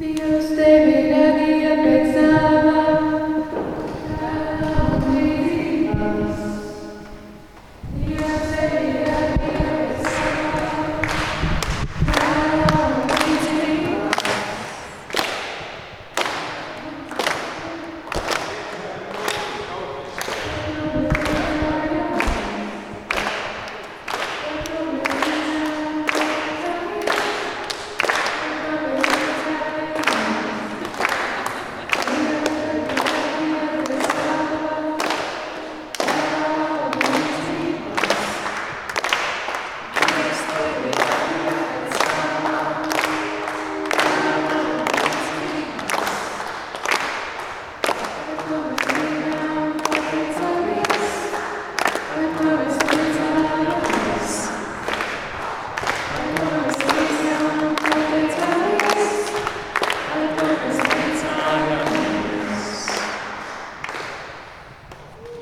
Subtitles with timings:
[0.00, 0.89] Deus te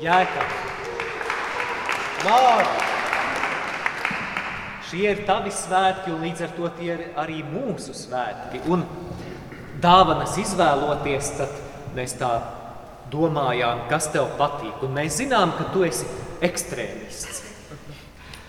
[0.09, 0.53] Jēkab,
[2.25, 2.85] Māri,
[4.89, 8.63] šie ir tavi svētki, un līdz ar to tie ir arī mūsu svētki.
[8.73, 8.87] Un
[9.83, 11.53] dāvanas izvēloties, tad
[11.93, 12.31] mēs tā
[13.13, 14.81] domājām, kas tev patīk.
[14.87, 16.09] Un mēs zinām, ka tu esi
[16.41, 17.43] ekstrēmists.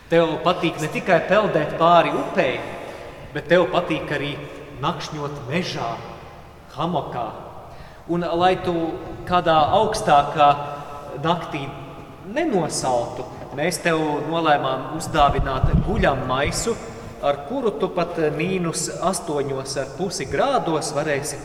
[0.08, 2.56] Tev patīk ne tikai peldēt pāri upei,
[3.36, 4.32] bet tev patīk arī
[4.80, 5.92] nakšņot mežā,
[6.72, 7.28] hamokā.
[8.08, 8.74] Un lai tu
[9.28, 10.52] kādā augstākā
[11.24, 11.64] naktī
[12.34, 13.26] nenosaltu,
[13.58, 16.76] mēs tev nolēmām uzdāvināt guļam maisu,
[17.22, 21.40] ar kuru tu pat mīnus astoņos ar pusi grādos varēsi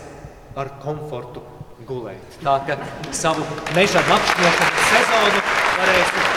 [0.56, 1.44] ar komfortu
[1.88, 2.40] gulēt.
[2.44, 2.80] Tā ka
[3.16, 3.44] savu
[3.76, 5.46] meža nakšņošanas sezonu
[5.82, 6.35] varēsi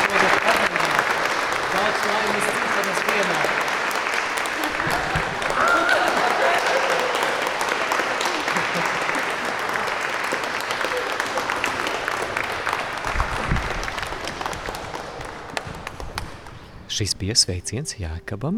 [16.99, 18.57] Šis bija sveiciens Jākabam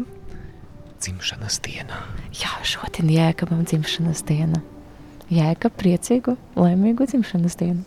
[0.97, 1.99] dzimšanas dienā.
[2.33, 4.63] Jā, šodien jēkabam dzimšanas diena.
[5.29, 7.85] Jēkab priecīgu, laimīgu dzimšanas dienu.